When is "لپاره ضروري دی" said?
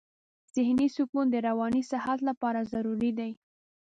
2.29-3.31